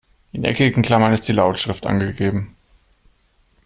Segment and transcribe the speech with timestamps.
[0.31, 2.55] In eckigen Klammern ist die Lautschrift angegeben.